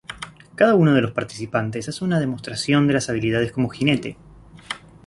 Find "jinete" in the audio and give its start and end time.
3.69-4.17